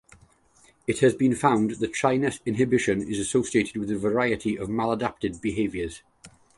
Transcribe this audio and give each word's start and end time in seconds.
It 0.87 1.01
has 1.01 1.13
been 1.13 1.35
found 1.35 1.75
that 1.75 1.95
shyness-inhibition 1.95 3.03
is 3.07 3.19
associated 3.19 3.77
with 3.77 3.91
a 3.91 3.99
variety 3.99 4.57
of 4.57 4.67
maladaptive 4.67 5.39
behaviors. 5.43 6.01